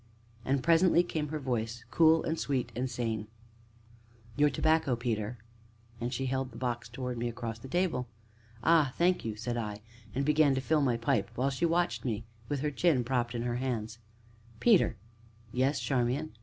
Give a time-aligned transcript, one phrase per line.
[0.43, 3.27] And presently came her voice, cool and sweet and sane:
[4.35, 5.37] "Your tobacco, Peter,"
[5.99, 8.07] and she held the box towards me across the table.
[8.63, 9.81] "Ah, thank you!" said I,
[10.15, 13.43] and began to fill my pipe, while she watched me with her chin propped in
[13.43, 13.99] her hands.
[14.59, 14.97] "Peter!"
[15.53, 16.31] "Yes, Charmian?"